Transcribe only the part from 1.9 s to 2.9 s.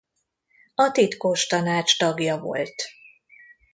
tagja volt.